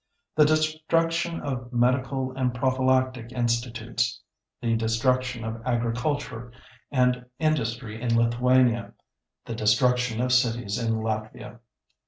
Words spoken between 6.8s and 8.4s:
and industry in